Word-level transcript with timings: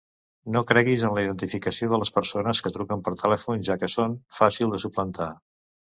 No 0.53 0.61
creguis 0.71 1.03
en 1.09 1.13
la 1.17 1.25
identificació 1.25 1.91
de 1.91 1.99
les 2.03 2.11
persones 2.17 2.61
que 2.67 2.73
truquen 2.79 3.03
per 3.09 3.15
telèfon, 3.23 3.63
ja 3.69 3.77
que 3.85 3.91
són 3.97 4.17
fàcil 4.39 4.75
de 4.77 4.85
suplantar. 4.87 5.29